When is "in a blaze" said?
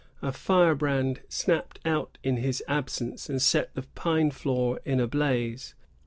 4.83-5.75